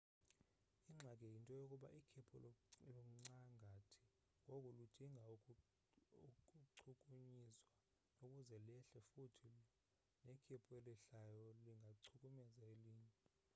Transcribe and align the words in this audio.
ingxaki 0.89 1.25
yinto 1.33 1.51
yokuba 1.61 1.87
ikhephu 1.99 2.35
luncangathi 2.95 3.79
ngoku 4.43 4.69
ludinga 4.77 5.21
ukuchukunyiswa 5.33 7.45
ukuze 8.13 8.55
lehle 8.67 8.99
futhi 9.15 9.51
nekhephu 10.25 10.69
elehlayo 10.79 11.45
lingachukumeza 11.65 12.63
elinye 12.73 13.09